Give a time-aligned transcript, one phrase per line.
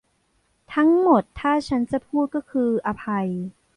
[0.73, 3.27] ทั้งหมดถ้าฉันจะพูดก็คืออภัย